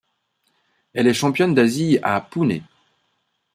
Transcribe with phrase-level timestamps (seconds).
[0.95, 2.63] Elle est championne d'Asie à Pune.